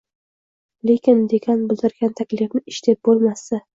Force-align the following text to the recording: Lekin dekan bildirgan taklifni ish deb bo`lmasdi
Lekin 0.91 1.21
dekan 1.33 1.61
bildirgan 1.73 2.17
taklifni 2.21 2.63
ish 2.73 2.81
deb 2.89 3.03
bo`lmasdi 3.11 3.61